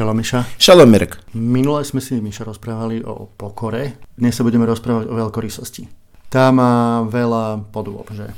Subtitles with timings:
[0.00, 0.56] Šalom Miša.
[0.56, 1.20] Šalom Mirek.
[1.36, 5.92] Minule sme si Miša rozprávali o pokore, dnes sa budeme rozprávať o veľkorysosti.
[6.32, 8.32] Tá má veľa podôb, že?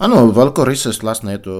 [0.00, 1.56] Áno, veľkorysosť vlastne je to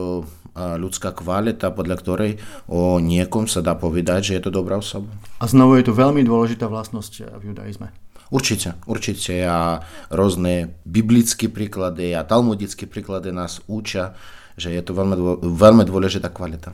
[0.56, 2.32] ľudská kvalita, podľa ktorej
[2.64, 5.12] o niekom sa dá povedať, že je to dobrá osoba.
[5.36, 7.92] A znovu je to veľmi dôležitá vlastnosť v judaizme.
[8.32, 14.16] Určite, určite a rôzne biblické príklady a talmudické príklady nás učia,
[14.56, 16.72] že je to veľmi, veľmi dôležitá kvalita.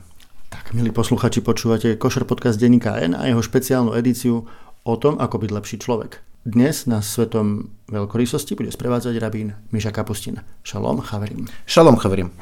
[0.49, 4.49] Tak, milí posluchači, počúvate Košer podcast denníka N a jeho špeciálnu edíciu
[4.81, 6.25] o tom, ako byť lepší človek.
[6.41, 10.41] Dnes na Svetom veľkorysosti bude sprevádzať rabín Miša Kapustin.
[10.65, 11.45] Šalom, chaverim.
[11.69, 12.33] Šalom, chaverim.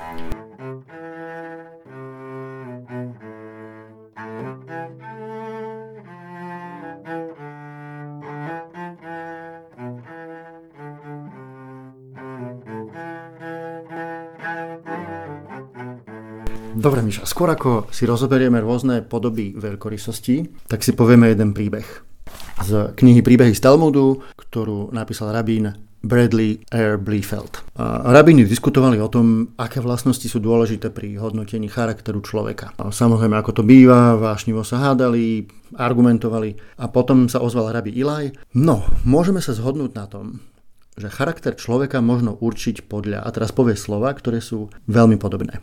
[16.77, 22.05] Dobre, Miša, skôr ako si rozoberieme rôzne podoby veľkorysosti, tak si povieme jeden príbeh.
[22.61, 25.73] Z knihy Príbehy z Talmudu, ktorú napísal rabín
[26.05, 27.65] Bradley Air Bliefeld.
[27.81, 32.77] A rabíny diskutovali o tom, aké vlastnosti sú dôležité pri hodnotení charakteru človeka.
[32.77, 35.49] Samozrejme, ako to býva, vášnivo sa hádali,
[35.81, 38.53] argumentovali a potom sa ozval rabi Ilaj.
[38.53, 40.45] No, môžeme sa zhodnúť na tom,
[40.93, 45.57] že charakter človeka možno určiť podľa, a teraz povie slova, ktoré sú veľmi podobné.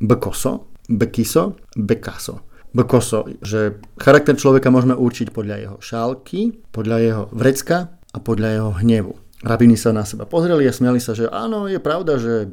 [0.00, 2.40] Bkoso, Bekiso, Bekaso.
[2.72, 8.70] Bkoso, že charakter človeka môžeme určiť podľa jeho šálky, podľa jeho vrecka a podľa jeho
[8.80, 9.14] hnevu.
[9.44, 12.52] Rabiny sa na seba pozreli a smiali sa, že áno, je pravda, že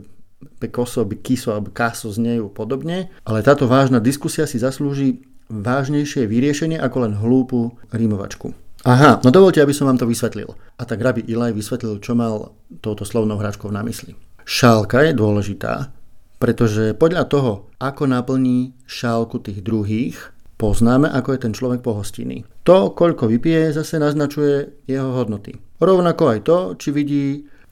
[0.62, 6.98] Bekoso, Bekiso a Bekaso znejú podobne, ale táto vážna diskusia si zaslúži vážnejšie vyriešenie ako
[7.08, 8.52] len hlúpu rímovačku.
[8.86, 10.54] Aha, no dovolte, aby som vám to vysvetlil.
[10.78, 14.14] A tak Rabi Ilaj vysvetlil, čo mal touto slovnou hračkou na mysli.
[14.48, 15.92] Šálka je dôležitá,
[16.38, 22.46] pretože podľa toho, ako naplní šálku tých druhých, poznáme, ako je ten človek pohostinný.
[22.66, 25.58] To, koľko vypije, zase naznačuje jeho hodnoty.
[25.78, 27.26] Rovnako aj to, či vidí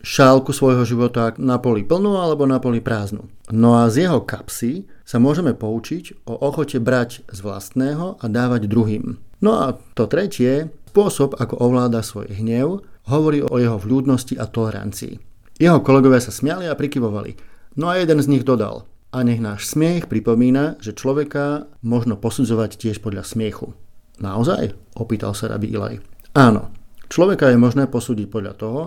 [0.05, 3.25] šálku svojho života na poli plnú alebo na poli prázdnu.
[3.49, 8.69] No a z jeho kapsy sa môžeme poučiť o ochote brať z vlastného a dávať
[8.69, 9.17] druhým.
[9.41, 12.79] No a to tretie, spôsob, ako ovláda svoj hnev,
[13.11, 15.19] hovorí o jeho vľúdnosti a tolerancii.
[15.59, 17.54] Jeho kolegovia sa smiali a prikyvovali.
[17.75, 22.79] No a jeden z nich dodal, a nech náš smiech pripomína, že človeka možno posudzovať
[22.79, 23.75] tiež podľa smiechu.
[24.19, 24.75] Naozaj?
[24.95, 25.99] Opýtal sa rabi Ilaj.
[26.35, 26.71] Áno,
[27.11, 28.81] človeka je možné posúdiť podľa toho,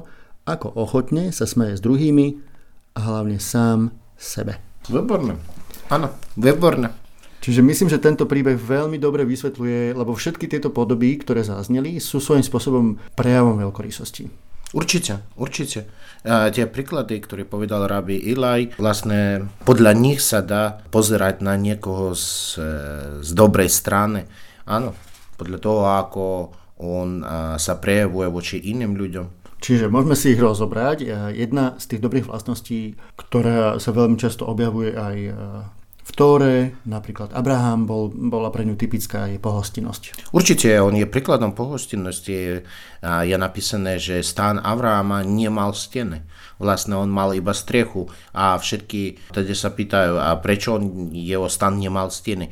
[0.49, 2.41] ako ochotne sa smeje s druhými
[2.97, 4.57] a hlavne sám sebe.
[4.89, 5.37] Výborné.
[5.93, 6.89] Áno, výborné.
[7.45, 12.25] Čiže myslím, že tento príbeh veľmi dobre vysvetľuje, lebo všetky tieto podoby, ktoré zazneli, sú
[12.25, 14.48] svojím spôsobom prejavom veľkorysosti.
[14.77, 15.89] Určite, určite.
[16.29, 22.13] A tie príklady, ktoré povedal Rabi Ilaj, vlastne podľa nich sa dá pozerať na niekoho
[22.13, 22.59] z,
[23.25, 24.29] z dobrej strany.
[24.69, 24.93] Áno,
[25.41, 26.25] podľa toho, ako
[26.79, 27.25] on
[27.57, 29.27] sa prejavuje voči iným ľuďom.
[29.59, 31.09] Čiže môžeme si ich rozobrať.
[31.35, 35.17] Jedna z tých dobrých vlastností, ktorá sa veľmi často objavuje aj
[36.09, 36.57] v Tóre
[36.89, 40.33] napríklad Abraham bol, bola pre ňu typická jej pohostinnosť.
[40.33, 42.65] Určite, on je príkladom pohostinnosti.
[43.05, 46.25] Je napísané, že stán Abrahama nemal steny.
[46.57, 51.77] Vlastne on mal iba strechu a všetky tedy sa pýtajú, a prečo on, jeho stan
[51.77, 52.49] nemal steny.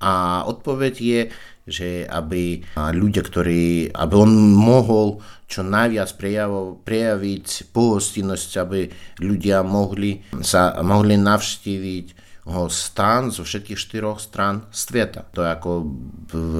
[0.00, 1.20] A odpoveď je,
[1.64, 8.80] že aby ľudia, ktorí, aby on mohol čo najviac prejavo, prejaviť pohostinnosť, aby
[9.20, 12.23] ľudia mohli sa mohli navštíviť
[12.68, 15.24] stán zo všetkých štyroch strán sveta.
[15.32, 15.70] To je ako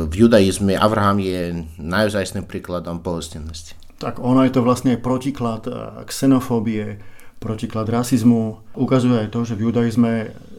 [0.09, 3.77] v judaizme Abraham je najozajstným príkladom pohostinnosti.
[4.01, 5.69] Tak ono je to vlastne protiklad
[6.09, 6.99] xenofóbie,
[7.37, 8.65] protiklad rasizmu.
[8.73, 10.13] Ukazuje aj to, že v judaizme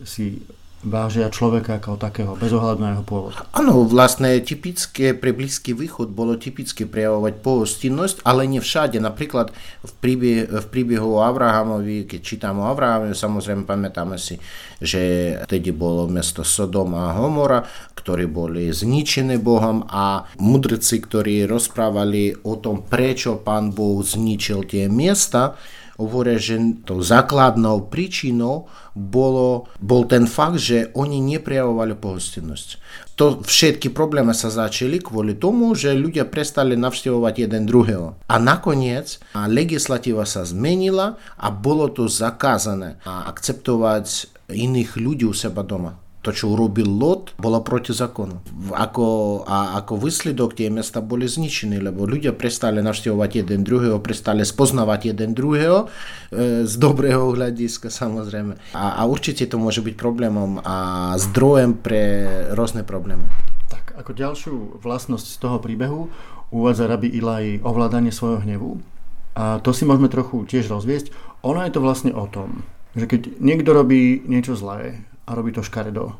[0.05, 0.45] si
[0.85, 3.33] vážia človeka ako takého, bez ohľadu na jeho pôvod.
[3.51, 9.01] Áno, vlastne typické pre Blízky východ bolo typické prejavovať pohostinnosť, ale nie všade.
[9.01, 9.49] Napríklad
[9.81, 14.37] v, príbie, v príbehu o Abrahamovi, keď čítam o Abrahame, samozrejme pamätáme si,
[14.77, 17.65] že tedy bolo mesto Sodom a Homora,
[17.97, 24.85] ktorí boli zničené Bohom a mudrci, ktorí rozprávali o tom, prečo pán Boh zničil tie
[24.85, 25.57] miesta,
[25.95, 32.67] hovoria, že tou základnou príčinou bolo, bol ten fakt, že oni neprejavovali pohostinnosť.
[33.15, 38.19] To všetky problémy sa začali kvôli tomu, že ľudia prestali navštevovať jeden druhého.
[38.27, 46.04] A nakoniec legislatíva sa zmenila a bolo to zakázané akceptovať iných ľudí u seba doma
[46.25, 48.41] to, čo urobil Lot, bolo proti zákonu.
[48.73, 49.05] Ako,
[49.45, 55.13] a ako výsledok tie mesta boli zničené, lebo ľudia prestali navštevovať jeden druhého, prestali spoznávať
[55.13, 55.85] jeden druhého
[56.33, 58.57] e, z dobrého hľadiska samozrejme.
[58.73, 62.01] A, a určite to môže byť problémom a zdrojem pre
[62.57, 63.29] rôzne problémy.
[63.69, 66.09] Tak Ako ďalšiu vlastnosť z toho príbehu
[66.49, 68.81] uvádza rabi Ilai ovládanie svojho hnevu.
[69.37, 71.11] A to si môžeme trochu tiež rozviesť.
[71.45, 72.63] Ono je to vlastne o tom,
[72.95, 76.15] že keď niekto robí niečo zlé a robí to škaredo,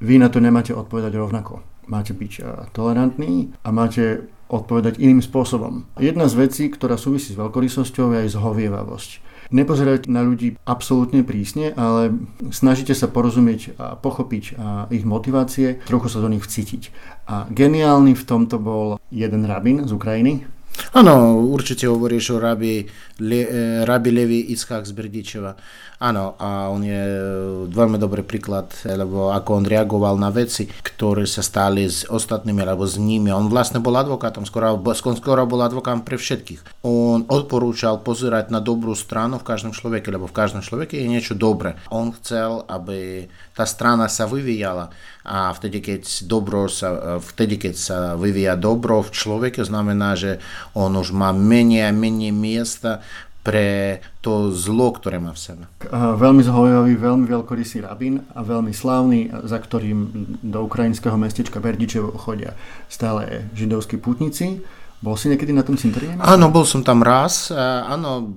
[0.00, 1.60] vy na to nemáte odpovedať rovnako.
[1.90, 2.32] Máte byť
[2.72, 5.90] tolerantní a máte odpovedať iným spôsobom.
[5.98, 9.10] Jedna z vecí, ktorá súvisí s veľkorysosťou, je aj zhovievavosť.
[9.50, 12.14] Nepozerať na ľudí absolútne prísne, ale
[12.54, 16.94] snažíte sa porozumieť a pochopiť a ich motivácie, trochu sa do nich vcítiť.
[17.26, 20.46] A geniálny v tomto bol jeden rabin z Ukrajiny,
[20.90, 22.82] Áno, určite hovoríš o rabi,
[23.20, 25.52] Le, eh, rabi Levi Ischak z Berdičeva.
[26.00, 31.28] Áno, a on je eh, veľmi dobrý príklad, lebo ako on reagoval na veci, ktoré
[31.28, 33.28] sa stali s ostatnými alebo s nimi.
[33.28, 36.82] On vlastne bol advokátom, skoro, skoro bol advokátom pre všetkých.
[36.82, 41.36] On odporúčal pozerať na dobrú stranu v každom človeke, lebo v každom človeke je niečo
[41.36, 41.76] dobré.
[41.92, 44.88] On chcel, aby tá strana sa vyvíjala
[45.30, 50.42] a vtedy, keď, dobro sa, vtedy, keď sa vyvíja dobro v človeke, znamená, že
[50.74, 52.98] on už má menej a menej miesta
[53.46, 55.64] pre to zlo, ktoré má v sebe.
[55.94, 60.10] A veľmi zhoujavý, veľmi veľkorysý rabín a veľmi slávny, za ktorým
[60.42, 62.58] do ukrajinského mestečka Berdičevo chodia
[62.90, 64.60] stále židovskí putníci.
[65.00, 66.20] Bol si niekedy na tom cintoríne?
[66.20, 67.48] Áno, bol som tam raz.
[67.54, 68.34] Áno,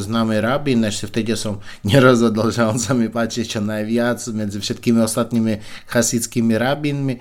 [0.00, 4.98] známy rabín, ešte vtedy som nerozhodol, že on sa mi páči čo najviac medzi všetkými
[5.04, 7.14] ostatnými chasickými rabínmi,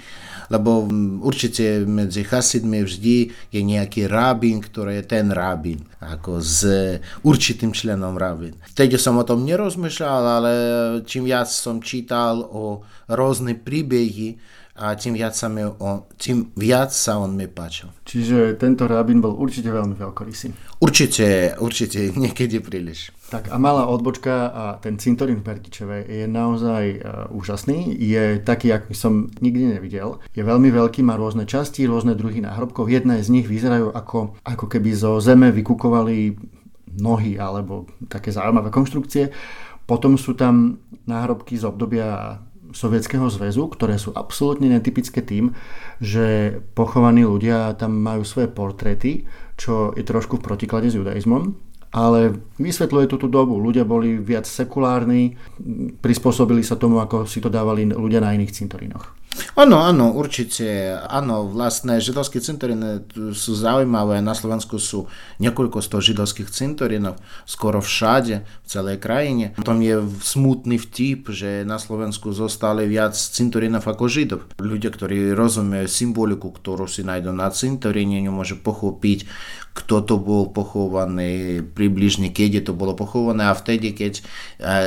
[0.51, 0.83] lebo
[1.23, 3.15] určite medzi chasidmi vždy
[3.55, 6.67] je nejaký rabín, ktorý je ten rabín, ako s
[7.23, 8.59] určitým členom rabín.
[8.75, 10.51] Vtedy som o tom nerozmýšľal, ale
[11.07, 16.95] čím viac som čítal o rôzne príbehy, a tým viac sa, mi on, tým viac
[16.95, 17.91] sa on mi páčil.
[18.07, 20.79] Čiže tento rabín bol určite veľmi veľkorysý.
[20.79, 23.11] Určite, určite, niekedy príliš.
[23.31, 27.95] Tak a malá odbočka a ten cintorín v Pertičeve je naozaj uh, úžasný.
[27.95, 30.19] Je taký, aký som nikdy nevidel.
[30.35, 32.91] Je veľmi veľký, má rôzne časti, rôzne druhy náhrobkov.
[32.91, 36.35] Jedné z nich vyzerajú ako, ako keby zo zeme vykukovali
[36.99, 39.31] nohy alebo také zaujímavé konštrukcie.
[39.87, 42.39] Potom sú tam náhrobky z obdobia
[42.73, 45.55] Sovietskeho zväzu, ktoré sú absolútne netypické tým,
[46.01, 51.53] že pochovaní ľudia tam majú svoje portréty, čo je trošku v protiklade s judaizmom,
[51.91, 53.59] ale vysvetľuje to tú dobu.
[53.59, 55.35] Ľudia boli viac sekulárni,
[55.99, 59.20] prispôsobili sa tomu, ako si to dávali ľudia na iných cintorínoch.
[59.51, 60.95] Áno, áno, určite.
[61.11, 63.03] Áno, vlastne židovské cintoríny
[63.35, 64.23] sú zaujímavé.
[64.23, 65.11] Na Slovensku sú
[65.43, 69.51] niekoľko sto židovských cintorínov, skoro všade, v celej krajine.
[69.59, 74.47] Potom je smutný vtip, že na Slovensku zostali viac cintorínov ako židov.
[74.63, 79.27] Ľudia, ktorí rozumejú symboliku, ktorú si nájdú na cintoríne, nemôžu pochopiť,
[79.71, 84.19] kto to bol pochovaný, približne kedy to bolo pochované a vtedy, keď,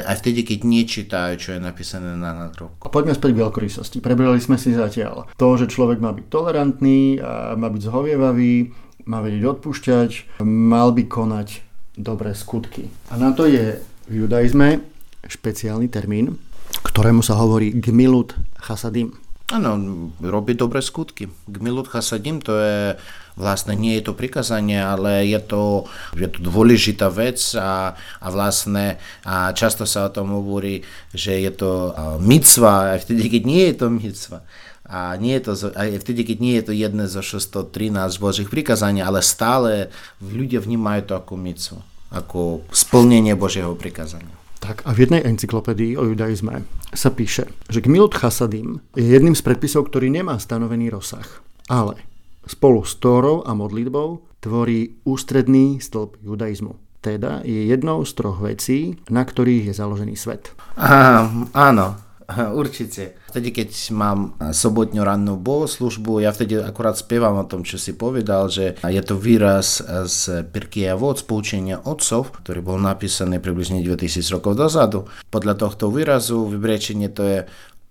[0.05, 2.93] aj vtedy, keď nečítajú, čo je napísané na nadrobku.
[2.93, 4.05] Poďme späť k veľkorysosti.
[4.05, 7.18] Prebrali sme si zatiaľ to, že človek má byť tolerantný,
[7.58, 8.74] má byť zhovievavý,
[9.04, 11.60] má vedieť odpúšťať, mal by konať
[11.94, 12.88] dobré skutky.
[13.12, 13.78] A na to je
[14.08, 14.80] v judaizme
[15.24, 16.40] špeciálny termín,
[16.84, 19.16] ktorému sa hovorí gmilut chasadim.
[19.52, 19.76] Áno,
[20.24, 21.28] robiť dobré skutky.
[21.44, 22.96] Gmilut chasadim to je
[23.34, 28.98] vlastne nie je to prikazanie, ale je to, je to dôležitá vec a, a vlastne
[29.26, 33.75] a často sa o tom hovorí, že je to micva, aj vtedy, keď nie je
[33.75, 34.38] to micva.
[34.84, 39.00] A nie je to, aj vtedy, keď nie je to jedné zo 613 Božích prikazaní,
[39.00, 39.88] ale stále
[40.20, 41.79] ľudia vnímajú to ako micvu,
[42.12, 44.31] ako splnenie Božieho prikazania.
[44.60, 49.44] Tak a v jednej encyklopédii o judaizme sa píše, že Gmilut Chasadim je jedným z
[49.44, 51.26] predpisov, ktorý nemá stanovený rozsah.
[51.69, 52.00] Ale
[52.46, 56.77] spolu s Tórou a modlitbou tvorí ústredný stĺp judaizmu.
[57.01, 60.53] Teda je jednou z troch vecí, na ktorých je založený svet.
[60.77, 62.01] Á, áno,
[62.60, 63.19] Určite.
[63.31, 68.48] Vtedy, keď mám sobotňu rannú bohoslužbu, ja vtedy akurát spievam o tom, čo si povedal,
[68.48, 74.34] že je to výraz z Pirkia Vod, z poučenia otcov, ktorý bol napísaný približne 2000
[74.39, 75.10] rokov dozadu.
[75.29, 77.39] Podľa tohto výrazu vybrečenie to je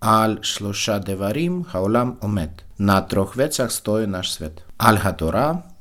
[0.03, 2.53] Haolam omet.
[2.83, 4.59] Na troch veciach stojí náš svet.
[4.75, 5.15] Al ha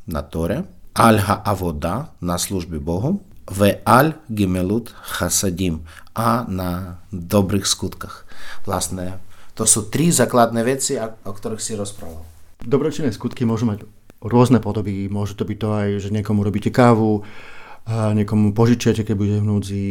[0.07, 0.63] na Tore,
[0.95, 3.19] Al ha-avoda, na služby Bohu,
[3.51, 5.83] ve al gimelut chasadim
[6.15, 8.29] a na dobrých skutkách.
[8.69, 9.19] Vlastne
[9.59, 12.23] to sú tri základné veci, o ktorých si rozprával.
[12.63, 13.83] Dobročinné skutky môžu mať
[14.23, 15.11] rôzne podoby.
[15.11, 17.27] Môže to byť to aj, že niekomu robíte kávu,
[17.89, 19.87] niekomu požičiate, keď bude v núdzi,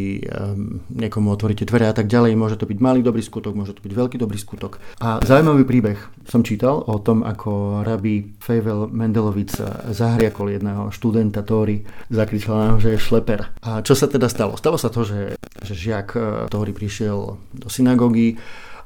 [0.95, 2.39] niekomu otvoríte dvere a tak ďalej.
[2.39, 4.79] Môže to byť malý dobrý skutok, môže to byť veľký dobrý skutok.
[5.03, 9.51] A zaujímavý príbeh som čítal o tom, ako rabi Fejvel Mendelovic
[9.91, 13.51] zahriakol jedného študenta Tóry, zakričal na že je šleper.
[13.61, 14.55] A čo sa teda stalo?
[14.55, 16.15] Stalo sa to, že, že žiak
[16.47, 18.39] Tóry prišiel do synagógy,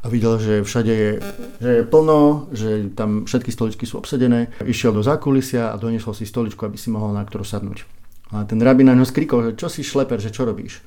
[0.05, 1.11] a videl, že všade je,
[1.57, 4.53] že je plno, že tam všetky stoličky sú obsedené.
[4.61, 7.94] Išiel do zákulisia a doniesol si stoličku, aby si mohol na ktorú sadnúť.
[8.33, 10.81] A ten rabín na ňo skrikol, že čo si šleper, že čo robíš?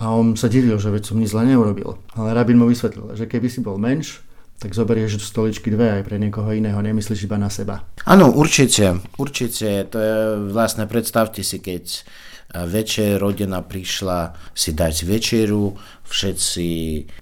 [0.00, 2.00] A on sa divil, že veď som nič zle neurobil.
[2.16, 4.24] Ale rabín mu vysvetlil, že keby si bol menš,
[4.56, 7.82] tak zoberieš stoličky dve aj pre niekoho iného, nemyslíš iba na seba.
[8.06, 9.90] Áno, určite, určite.
[9.90, 10.14] To je
[10.54, 12.06] vlastne, predstavte si, keď
[12.52, 15.72] večer rodina prišla si dať večeru,
[16.04, 16.66] všetci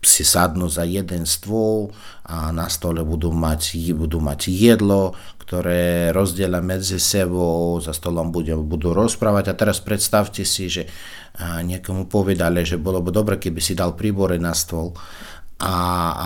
[0.03, 1.95] si sadnú za jeden stôl
[2.27, 8.63] a na stole budú mať, budú mať jedlo, ktoré rozdielia medzi sebou, za stolom budú,
[8.63, 10.87] budú rozprávať a teraz predstavte si, že
[11.41, 14.95] niekomu povedali, že bolo by dobre, keby si dal príbory na stôl
[15.61, 15.73] a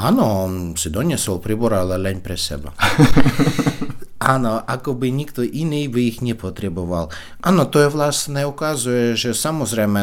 [0.06, 2.70] áno, on si doniesol príbor, ale len pre seba.
[4.24, 7.12] Áno, ako by nikto iný by ich nepotreboval.
[7.44, 10.00] Áno, to je vlastne ukazuje, že samozrejme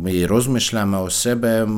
[0.00, 1.68] my rozmýšľame o sebe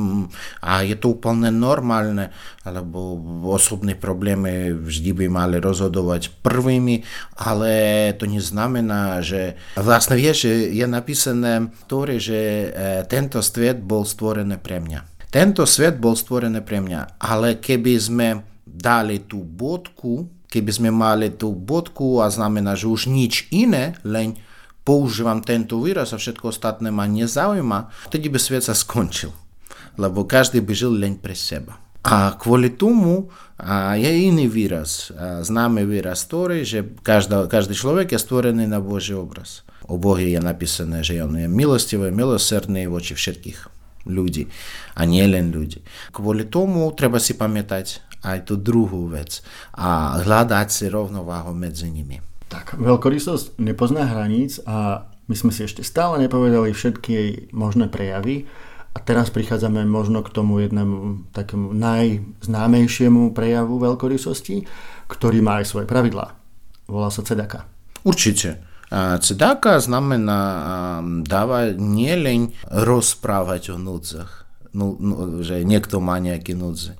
[0.63, 2.31] a je to úplne normálne,
[2.63, 7.03] lebo osobné problémy vždy by mali rozhodovať prvými,
[7.43, 7.71] ale
[8.15, 11.83] to neznamená, že vlastne vieš, je napísané v
[12.23, 12.67] že e,
[13.11, 15.27] tento svet bol stvorený pre mňa.
[15.27, 18.27] Tento svet bol stvorený pre mňa, ale keby sme
[18.63, 24.35] dali tú bodku Keby sme mali tú bodku a znamená, že už nič iné, len
[24.83, 29.31] používam tento výraz a všetko ostatné ma nezaujíma, vtedy by svet sa skončil.
[29.95, 31.79] Lebo každý by žil len pre seba.
[32.01, 33.29] A kvôli tomu
[33.61, 35.13] a je iný výraz,
[35.45, 39.61] známy výraz ktorý, že každá, každý človek je stvorený na Boží obraz.
[39.85, 43.69] O Bohe je napísané, že on je milostivý, milosrdný voči všetkých
[44.09, 44.49] ľudí,
[44.97, 45.85] a nie len ľudí.
[46.09, 49.41] Kvôli tomu treba si pamätať, aj tú druhú vec
[49.73, 52.21] a hľadať si rovnováhu medzi nimi.
[52.51, 58.51] Tak, veľkorysosť nepozná hraníc a my sme si ešte stále nepovedali všetky jej možné prejavy
[58.91, 64.67] a teraz prichádzame možno k tomu jednému takému najznámejšiemu prejavu veľkorysosti,
[65.07, 66.35] ktorý má aj svoje pravidlá.
[66.91, 67.71] Volá sa cedaka.
[68.03, 68.67] Určite.
[69.23, 70.41] Cedaka znamená
[71.23, 74.40] dávať nielen rozprávať o núdzach,
[74.73, 76.95] no, no, že niekto má nejaké núdze.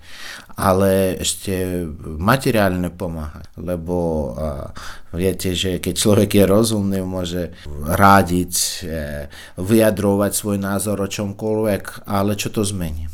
[0.59, 3.95] Ale ešte materiálne pomáhať, lebo
[4.35, 4.71] a,
[5.15, 7.55] viete, že keď človek je rozumný, môže
[7.87, 13.07] rádiť, e, vyjadrovať svoj názor o čomkoľvek, ale čo to zmení?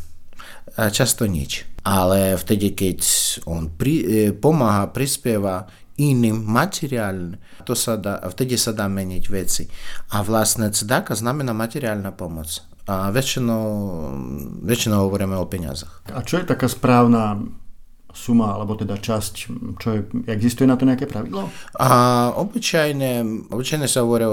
[0.77, 1.65] A často nič.
[1.87, 2.99] Ale vtedy, keď
[3.47, 9.65] on pri, e, pomáha, prispieva iným materiálne, to sa dá, vtedy sa dá meniť veci.
[10.13, 13.63] A vlastne cdaka znamená materiálna pomoc a väčšinou,
[14.63, 16.07] väčšinou hovoríme o peniazoch.
[16.11, 17.43] A čo je taká správna
[18.17, 19.33] suma, alebo teda časť,
[19.77, 21.53] čo je, existuje na to nejaké pravidlo?
[21.77, 21.89] A
[22.33, 24.25] obyčajne, obyčajne sa hovorí,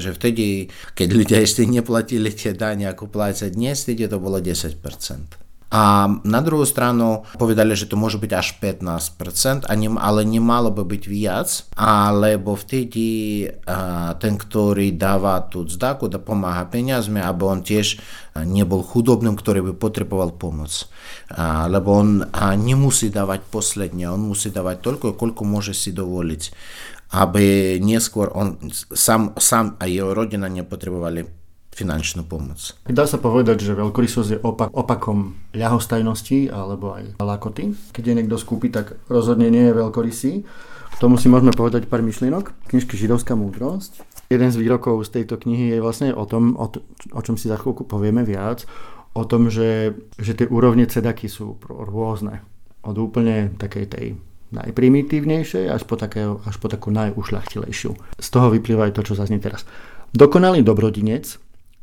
[0.00, 5.45] že vtedy, keď ľudia ešte neplatili tie dane, ako platia dnes, vtedy to bolo 10%.
[5.66, 11.02] A na druhú stranu povedali, že to môže byť až 15%, ale nemalo by byť
[11.10, 13.44] viac, alebo vtedy
[14.22, 17.98] ten, ktorý dáva tú zdaku, da pomáha peniazmi, aby on tiež
[18.46, 20.86] nebol chudobným, ktorý by potreboval pomoc.
[21.66, 22.22] Lebo on
[22.62, 26.42] nemusí dávať posledne, on musí dávať toľko, koľko môže si dovoliť
[27.06, 31.45] aby neskôr on sám, sám a jeho rodina nepotrebovali
[31.76, 32.72] finančnú pomoc.
[32.88, 37.76] Dá sa povedať, že veľkorysosť je opak, opakom ľahostajnosti alebo aj lakoty.
[37.92, 40.32] Keď je niekto skúpi, tak rozhodne nie je veľkorysý.
[40.96, 42.56] K tomu si môžeme povedať pár myšlienok.
[42.72, 44.00] Knižky Židovská múdrosť.
[44.32, 46.72] Jeden z výrokov z tejto knihy je vlastne o tom, o,
[47.12, 48.64] o čom si za chvíľku povieme viac,
[49.12, 52.40] o tom, že, že tie úrovne cedaky sú rôzne.
[52.80, 54.06] Od úplne takej tej
[54.56, 57.90] najprimitívnejšej až po, takého, až po takú najušľachtilejšiu.
[58.16, 59.68] Z toho vyplýva aj to, čo zaznie teraz.
[60.14, 61.36] Dokonalý dobrodinec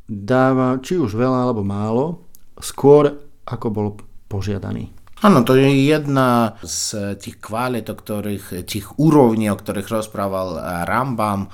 [0.07, 2.27] dáva či už veľa alebo málo,
[2.60, 3.12] skôr
[3.43, 3.88] ako bol
[4.27, 4.91] požiadaný.
[5.24, 11.48] Áno, to je jedna z tých kvalit, o ktorých, tých úrovní, o ktorých rozprával Rambam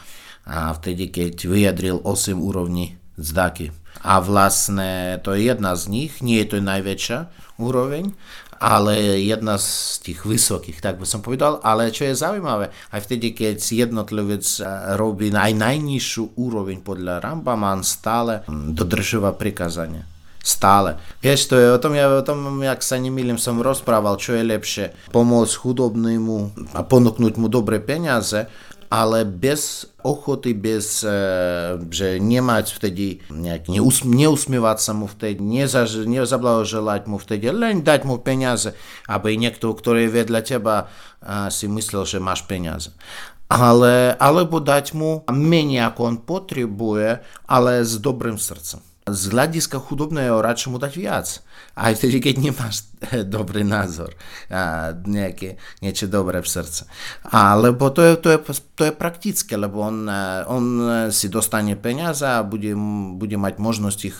[0.49, 3.69] a vtedy, keď vyjadril 8 úrovní zdaky.
[4.01, 7.29] A vlastne to je jedna z nich, nie je to najväčšia
[7.61, 8.15] úroveň,
[8.59, 11.63] ale jedna z tých vysokých, tak by som povedal.
[11.63, 14.67] Ale čo je zaujímavé, aj vtedy, keď jednotlivec eh,
[14.99, 20.03] robí aj najnižšiu úroveň podľa Rambama, stále hm, dodržíva prikázanie.
[20.39, 20.95] Stále.
[21.19, 24.47] Vieš, to je o tom, ja o tom, jak sa nemýlim, som rozprával, čo je
[24.47, 24.85] lepšie.
[25.11, 26.35] Pomôcť chudobnému
[26.73, 28.47] a ponúknuť mu dobré peniaze,
[28.89, 31.13] ale bez ochoty, bez, e,
[31.93, 38.09] že nemať vtedy nejak, neus, neusmievať sa mu vtedy, nezaž, nezablahoželať mu vtedy, len dať
[38.09, 38.73] mu peniaze,
[39.05, 40.75] aby niekto, ktorý je vedľa teba,
[41.51, 42.95] si myslel, že máš peniaze.
[43.49, 50.37] Ale, alebo dať mu menej, ako on potrebuje, ale s dobrým srdcom z hľadiska chudobného
[50.37, 51.27] radšej mu dať viac.
[51.73, 52.88] Aj vtedy, keď nemáš
[53.35, 54.15] dobrý názor
[54.51, 56.85] a nejaké, niečo v srdce.
[57.31, 58.37] A to je, to je,
[58.75, 60.07] to je praktické, lebo on,
[60.47, 60.65] on
[61.11, 62.75] si dostane peniaze a bude,
[63.15, 64.17] bude mať možnosť ich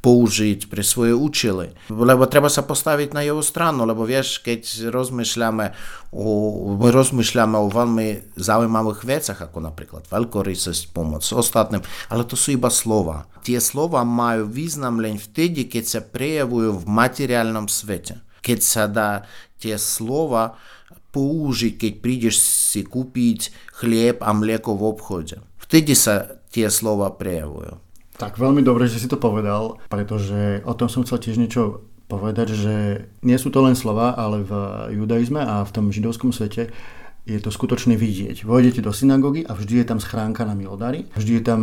[0.00, 1.76] použiť pre svoje účely.
[1.92, 5.72] Lebo treba sa postaviť na jeho stranu, lebo vieš, keď rozmýšľame
[6.12, 6.26] o,
[6.76, 12.72] my rozmýšľame o veľmi zaujímavých veciach, ako napríklad veľkorysosť, pomoc ostatným, ale to sú iba
[12.72, 13.28] slova.
[13.42, 18.21] Tie slova majú význam len vtedy, keď sa prejavujú v materiálnom svete.
[18.42, 19.24] Keď sa dá
[19.62, 20.58] tie slova
[21.14, 25.36] použiť, keď prídeš si kúpiť chlieb a mlieko v obchode.
[25.60, 27.78] Vtedy sa tie slova prejavujú.
[28.16, 32.52] Tak veľmi dobre, že si to povedal, pretože o tom som chcel tiež niečo povedať,
[32.52, 32.74] že
[33.24, 34.52] nie sú to len slova, ale v
[35.00, 36.68] judaizme a v tom židovskom svete
[37.22, 38.42] je to skutočne vidieť.
[38.42, 41.60] Vojdete do synagógy a vždy je tam schránka na milodary, vždy je tam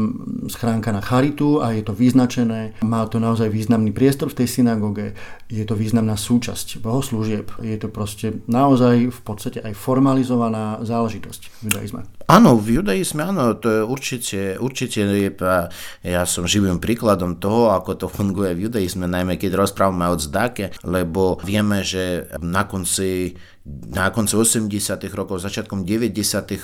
[0.48, 2.80] schránka na charitu a je to vyznačené.
[2.80, 5.20] Má to naozaj významný priestor v tej synagóge,
[5.51, 7.51] je to významná súčasť bohoslúžieb.
[7.60, 12.01] Je to proste naozaj v podstate aj formalizovaná záležitosť v judaizme.
[12.30, 15.32] Áno, v judaizme áno, to je určite, určite je,
[16.06, 20.72] ja som živým príkladom toho, ako to funguje v judaizme, najmä keď rozprávame o zdáke,
[20.86, 23.34] lebo vieme, že na konci
[23.89, 24.69] na konci 80.
[25.17, 26.13] rokov, začiatkom 90.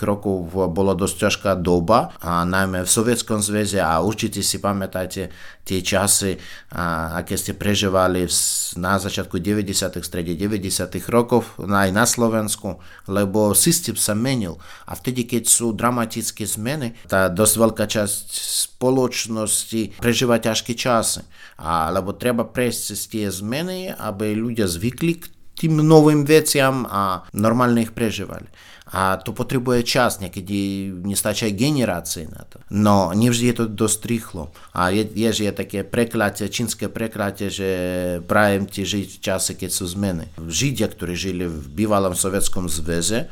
[0.06, 5.34] rokov bola dosť ťažká doba, a najmä v Sovietskom zväze a určite si pamätáte
[5.66, 6.38] tie časy,
[6.70, 8.30] a, aké ste prežívali
[8.78, 10.06] na začiatku 90.
[10.06, 10.86] strede 90.
[11.10, 12.78] rokov aj na Slovensku,
[13.10, 18.26] lebo systém sa menil a vtedy, keď sú dramatické zmeny, tá dosť veľká časť
[18.70, 21.26] spoločnosti prežíva ťažké časy.
[21.58, 27.22] A, lebo treba prejsť cez tie zmeny, aby ľudia zvykli k tym nowym wersjom, a
[27.34, 28.46] normalnie ich przeżywali.
[28.86, 30.54] A to potrzebuje czas, niekiedy
[31.04, 32.60] nie stacza generacji na to.
[32.72, 34.52] No, nie wszędzie to dostrychło.
[34.74, 37.66] A jest je takie preklacie, chińskie preklacie, że
[38.28, 40.28] prajem ci żyć czasy, kiedy są zmiany.
[40.48, 43.30] Żydzie, którzy żyli w bywalym sowieckim związku,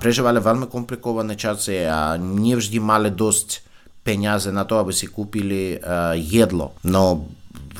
[0.00, 3.62] przeżywali bardzo komplikowane czasy, a nie mali dość
[4.04, 6.70] pieniądze na to, aby si kupili eh, jedlo.
[6.84, 7.24] No,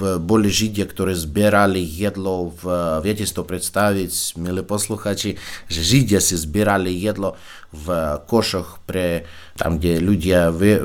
[0.01, 2.65] boli Židia, ktorí zbierali jedlo, v,
[3.07, 5.39] viete si to predstaviť, milí posluchači,
[5.71, 7.39] že Židia si zbierali jedlo
[7.71, 10.79] v košoch pre, tam, kde ľudia vy,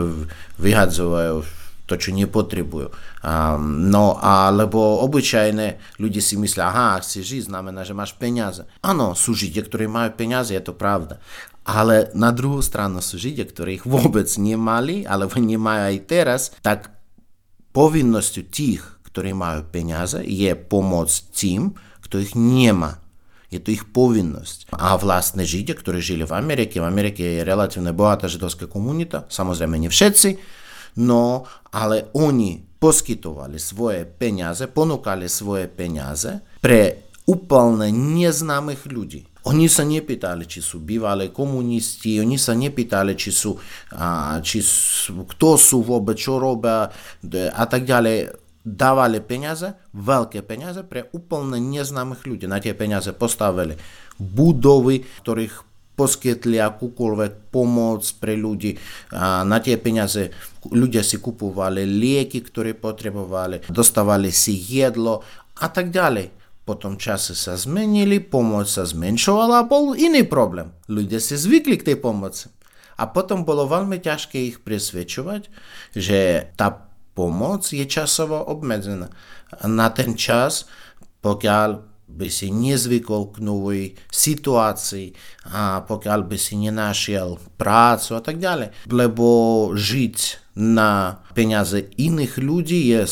[0.62, 1.45] vyhadzujú
[1.89, 2.93] to, čo nepotrebujú.
[3.89, 8.69] No, alebo obyčajné ľudia si myslia, aha, si žiť, znamená, že máš peniaze.
[8.86, 11.17] Áno, sú Židia, ktorí majú peniaze, je to pravda.
[11.65, 16.93] Ale na druhú stranu sú Židia, ktorí ich vôbec nemali, alebo nemajú aj teraz, tak
[17.74, 21.74] povinnosťou tých, ktorí majú peniaze, je pomôcť tým,
[22.06, 23.02] kto ich nemá.
[23.50, 24.69] Je to ich povinnosť.
[24.78, 29.82] A vlastne Židia, ktorí žili v Amerike, v Amerike je relatívne bohatá židovská komunita, samozrejme
[29.82, 30.38] nie všetci,
[31.02, 39.26] no ale oni poskytovali svoje peniaze, ponúkali svoje peniaze pre úplne neznámych ľudí.
[39.48, 43.56] Oni sa nepýtali, či sú bývalí komunisti, oni sa nepýtali, či sú,
[43.95, 46.91] a, či sú, kto sú vôbec, čo robia
[47.56, 48.30] a tak ďalej
[48.63, 52.45] dávali peniaze, veľké peniaze pre úplne neznámych ľudí.
[52.45, 53.80] Na tie peniaze postavili
[54.19, 55.69] budovy, ktorých
[56.00, 58.80] poskytli akúkoľvek pomoc pre ľudí.
[59.12, 60.32] A na tie peniaze
[60.72, 65.19] ľudia si kupovali lieky, ktoré potrebovali, dostávali si jedlo
[65.60, 66.32] a tak ďalej.
[66.63, 70.72] Potom časy sa zmenili, pomoc sa zmenšovala a bol iný problém.
[70.88, 72.48] Ľudia si zvykli k tej pomoci.
[73.00, 75.48] A potom bolo veľmi ťažké ich presvedčovať,
[75.95, 76.88] že tá
[77.19, 79.12] pomoc je časovo obmedzená.
[79.67, 80.71] Na ten čas,
[81.19, 85.13] pokiaľ by si nezvykol k novej situácii
[85.51, 88.88] a pokiaľ by si nenašiel prácu a tak ďalej.
[88.88, 89.27] Lebo
[89.75, 90.17] žiť
[90.58, 93.03] na peniaze iných ľudí je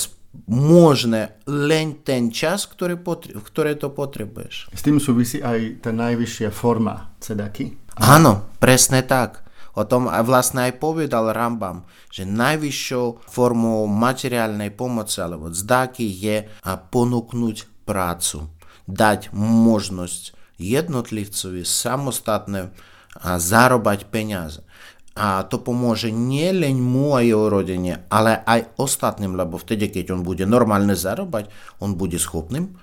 [0.47, 4.71] možné len ten čas, ktorý, potre- ktoré to potrebuješ.
[4.71, 7.75] S tým súvisí aj tá najvyššia forma cedaky?
[7.97, 9.46] Áno, presne tak.
[9.77, 17.85] O tom vlastne aj povedal Rambam, že najvyššou formou materiálnej pomoci alebo zdaky je ponúknuť
[17.85, 18.49] prácu,
[18.89, 22.73] dať možnosť jednotlivcovi samostatne
[23.21, 24.65] zarobať peniaze.
[25.13, 30.17] A to pomôže nie len mu a jeho rodine, ale aj ostatným, lebo vtedy, keď
[30.17, 32.73] on bude normálne zarobať, on bude schopným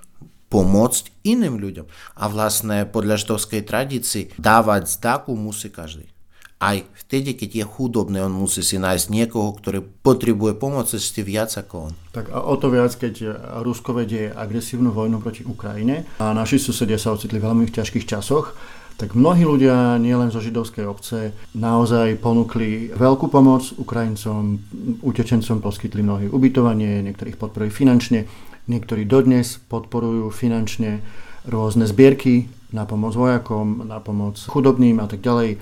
[0.47, 1.87] pomôcť iným ľuďom.
[2.23, 6.14] A vlastne podľa židovskej tradícii dávať zdaku musí každý
[6.63, 11.53] aj vtedy, keď je chudobný, on musí si nájsť niekoho, ktorý potrebuje pomoc ešte viac
[11.53, 11.93] ako on.
[12.15, 13.15] Tak a o to viac, keď
[13.61, 18.57] Rusko vedie agresívnu vojnu proti Ukrajine a naši susedia sa ocitli veľmi v ťažkých časoch,
[18.95, 24.63] tak mnohí ľudia, nielen zo židovskej obce, naozaj ponúkli veľkú pomoc Ukrajincom,
[25.03, 28.31] utečencom poskytli mnohí ubytovanie, niektorých podporili finančne.
[28.71, 31.03] Niektorí dodnes podporujú finančne
[31.45, 35.59] rôzne zbierky na pomoc vojakom, na pomoc chudobným a tak ďalej,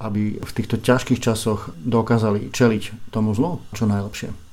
[0.00, 4.43] aby v týchto ťažkých časoch dokázali čeliť tomu zlu čo najlepšie.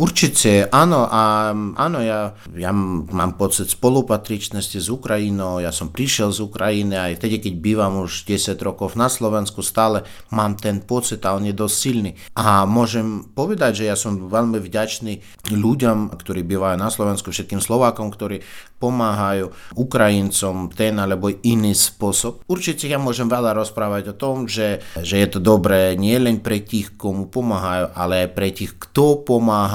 [0.00, 6.40] Určite, áno, a áno, ja, ja mám pocit spolupatričnosti s Ukrajinou, ja som prišiel z
[6.40, 11.36] Ukrajiny aj vtedy, keď bývam už 10 rokov na Slovensku, stále mám ten pocit a
[11.36, 12.10] on je dosť silný.
[12.32, 15.20] A môžem povedať, že ja som veľmi vďačný
[15.52, 18.40] ľuďom, ktorí bývajú na Slovensku, všetkým Slovákom, ktorí
[18.80, 22.48] pomáhajú Ukrajincom ten alebo iný spôsob.
[22.48, 26.64] Určite ja môžem veľa rozprávať o tom, že, že je to dobré nie len pre
[26.64, 29.69] tých, komu pomáhajú, ale aj pre tých, kto pomáha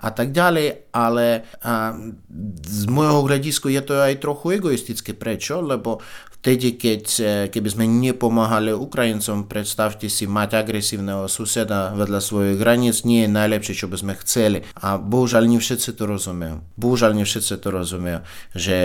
[0.00, 1.94] a tak ďalej, ale a,
[2.66, 5.12] z môjho hľadisku je to aj trochu egoistické.
[5.14, 5.60] Prečo?
[5.60, 6.00] Lebo
[6.40, 13.04] vtedy, keď, e, keby sme nepomáhali Ukrajincom, predstavte si mať agresívneho suseda vedľa svojich hraníc,
[13.04, 14.64] nie je najlepšie, čo by sme chceli.
[14.80, 16.64] A bohužiaľ nie všetci to rozumejú.
[16.80, 18.20] Bohužiaľ nie všetci to rozumejú,
[18.56, 18.78] že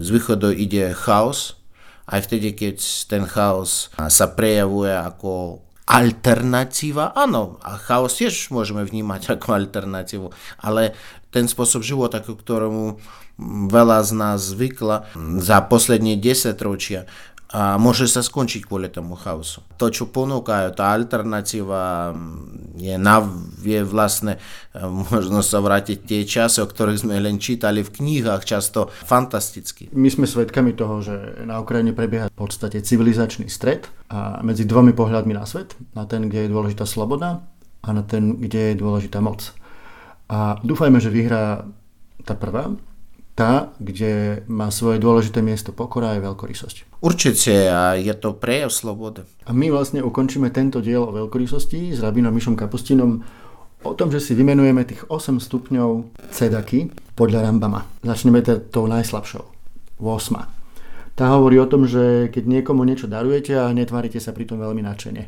[0.00, 1.60] z východu ide chaos,
[2.04, 2.76] aj vtedy, keď
[3.08, 10.28] ten chaos sa prejavuje ako alternatíva, áno, a chaos tiež môžeme vnímať ako alternatívu,
[10.64, 10.96] ale
[11.28, 12.98] ten spôsob života, ku ktorému
[13.68, 15.10] veľa z nás zvykla
[15.42, 17.10] za poslední 10 ročia,
[17.54, 19.62] a môže sa skončiť kvôli tomu chaosu.
[19.78, 22.10] To, čo ponúkajú, tá alternatíva
[22.74, 23.22] je, na,
[23.62, 24.42] je vlastne,
[24.82, 29.86] možno sa vrátiť tie časy, o ktorých sme len čítali v knihách, často fantasticky.
[29.94, 31.14] My sme svedkami toho, že
[31.46, 36.26] na Ukrajine prebieha v podstate civilizačný stred a medzi dvomi pohľadmi na svet, na ten,
[36.26, 37.44] kde je dôležitá sloboda
[37.84, 39.54] a na ten, kde je dôležitá moc.
[40.26, 41.68] A dúfajme, že vyhrá
[42.24, 42.72] tá prvá,
[43.34, 47.02] tá, kde má svoje dôležité miesto pokora a veľkorysosť.
[47.02, 49.26] Určite a je to prejav slobody.
[49.44, 53.20] A my vlastne ukončíme tento diel o veľkorysosti s rabinom Mišom Kapustinom
[53.84, 57.84] o tom, že si vymenujeme tých 8 stupňov cedaky podľa Rambama.
[58.00, 59.44] Začneme tou najslabšou,
[60.00, 60.64] 8.
[61.14, 65.22] Tá hovorí o tom, že keď niekomu niečo darujete a netvárite sa pritom veľmi nadšene.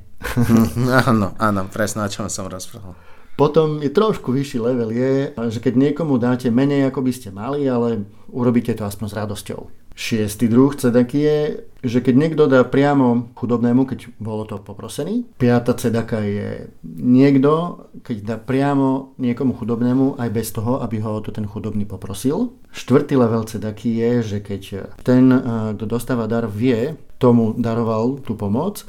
[1.07, 2.99] áno, áno, presne o čom som rozprával.
[3.37, 7.69] Potom je trošku vyšší level je, že keď niekomu dáte menej, ako by ste mali,
[7.69, 9.61] ale urobíte to aspoň s radosťou.
[9.97, 11.41] Šiestý druh cedaky je,
[11.81, 15.25] že keď niekto dá priamo chudobnému, keď bolo to poprosený.
[15.41, 21.33] Piata cedaka je niekto, keď dá priamo niekomu chudobnému aj bez toho, aby ho to
[21.33, 22.57] ten chudobný poprosil.
[22.77, 24.63] Štvrtý level cedaky je, že keď
[25.01, 25.41] ten, eh,
[25.77, 28.85] kto dostáva dar, vie, tomu daroval tú pomoc,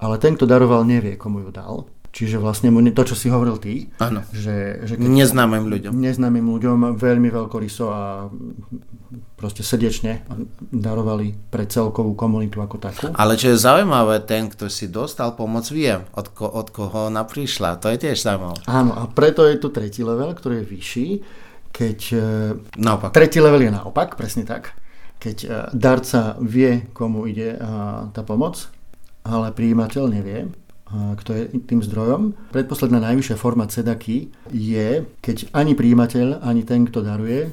[0.00, 3.92] ale ten, kto daroval, nevie, komu ju dal Čiže vlastne to, čo si hovoril ty.
[4.00, 4.24] Áno.
[4.32, 5.92] Že, že neznámym ľuďom.
[5.92, 8.32] Neznámym ľuďom veľmi veľkoryso a
[9.36, 10.24] proste srdečne
[10.72, 13.12] darovali pre celkovú komunitu ako takú.
[13.12, 17.28] Ale čo je zaujímavé, ten, kto si dostal pomoc, vie, od, ko, od koho ona
[17.28, 17.84] prišla.
[17.84, 18.64] To je tiež zaujímavé.
[18.64, 21.08] Áno, a preto je tu tretí level, ktorý je vyšší,
[21.68, 21.98] keď...
[22.16, 22.28] E,
[22.80, 23.12] naopak.
[23.12, 24.72] Tretí level je naopak, presne tak.
[25.20, 27.60] Keď e, darca vie, komu ide
[28.16, 28.72] tá pomoc,
[29.20, 30.48] ale príjimateľ nevie,
[30.90, 32.38] kto je tým zdrojom.
[32.54, 37.50] Predposledná najvyššia forma cedaky je, keď ani príjimateľ, ani ten, kto daruje,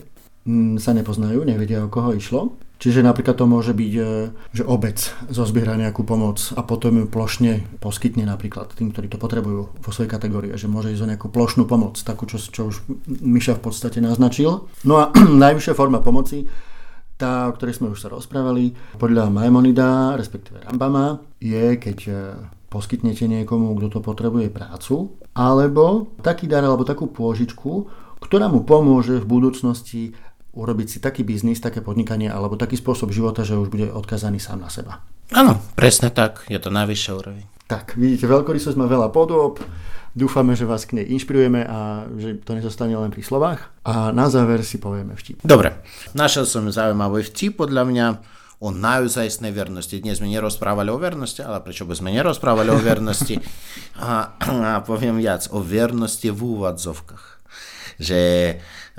[0.77, 2.59] sa nepoznajú, nevedia, o koho išlo.
[2.83, 4.03] Čiže napríklad to môže byť, e,
[4.51, 4.99] že obec
[5.31, 10.11] zozbiera nejakú pomoc a potom ju plošne poskytne napríklad tým, ktorí to potrebujú vo svojej
[10.11, 14.03] kategórii, že môže ísť o nejakú plošnú pomoc, takú, čo, čo už Miša v podstate
[14.03, 14.67] naznačil.
[14.83, 15.15] No a
[15.47, 16.43] najvyššia forma pomoci,
[17.15, 22.13] tá, o ktorej sme už sa rozprávali, podľa Maimonida, respektíve Rambama, je, keď e,
[22.73, 27.86] poskytnete niekomu, kto to potrebuje prácu, alebo taký dar alebo takú pôžičku,
[28.17, 30.17] ktorá mu pomôže v budúcnosti
[30.57, 34.65] urobiť si taký biznis, také podnikanie alebo taký spôsob života, že už bude odkazaný sám
[34.65, 35.05] na seba.
[35.33, 37.45] Áno, presne tak, je to najvyššia úroveň.
[37.69, 39.57] Tak, vidíte, veľkorysosť má veľa podôb,
[40.13, 43.73] dúfame, že vás k nej inšpirujeme a že to nezostane len pri slovách.
[43.81, 45.41] A na záver si povieme vtip.
[45.41, 45.81] Dobre,
[46.13, 48.05] našiel som zaujímavý vtip podľa mňa
[48.63, 49.99] o naozajstnej vernosti.
[49.99, 53.36] Dnes sme nerozprávali o vernosti, ale prečo by sme nerozprávali o vernosti?
[53.99, 57.26] A, a poviem viac, o vernosti v úvodzovkách.
[57.99, 58.21] Že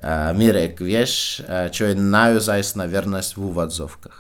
[0.05, 1.40] a, Mirek, vieš,
[1.72, 4.18] čo je naozajstná vernosť v úvodzovkách?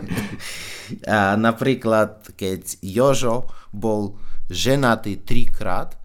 [1.12, 4.16] a, napríklad, keď Jožo bol
[4.48, 6.00] ženatý trikrát,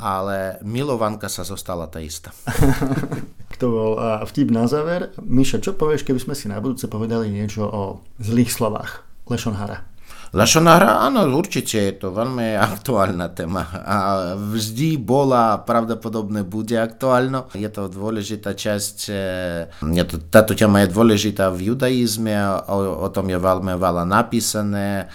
[0.00, 2.32] ale milovanka sa zostala tá istá.
[3.62, 3.92] to bol
[4.26, 5.14] vtip na záver.
[5.22, 9.92] Miša, čo povieš, keby sme si na budúce povedali niečo o zlých slovách Lešonhara?
[10.32, 13.96] Lešonhara, áno, určite je to veľmi aktuálna téma a
[14.34, 17.52] vždy bola, pravdepodobne bude aktuálna.
[17.52, 19.24] Je to dôležitá časť, e,
[19.92, 22.32] je to, táto téma je dôležitá v judaizme,
[22.64, 25.12] o, o tom je veľmi veľa napísané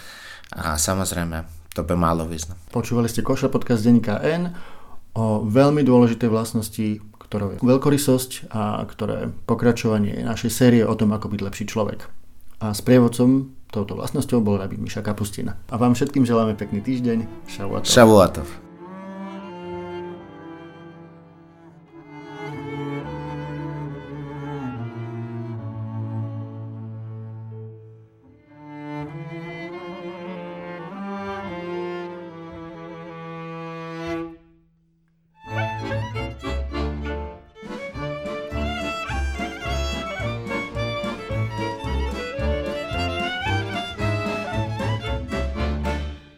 [0.53, 2.55] a samozrejme, to by malo význam.
[2.69, 4.53] Počúvali ste Koša podcast denníka N
[5.17, 11.27] o veľmi dôležitej vlastnosti ktorou je veľkorysosť a ktoré pokračovanie našej série o tom, ako
[11.31, 12.07] byť lepší človek.
[12.63, 15.59] A sprievodcom touto vlastnosťou bol rabín Miša Kapustina.
[15.69, 17.27] A vám všetkým želáme pekný týždeň.
[17.51, 17.91] Šavuatov.
[17.91, 18.66] Šavuatov.